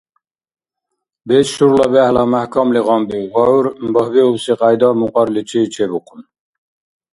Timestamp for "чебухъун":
5.73-6.21